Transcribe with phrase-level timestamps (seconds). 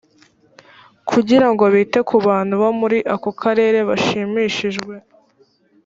[1.09, 4.93] kugira ngo bite ku bantu bo muri ako karere bashimishijwe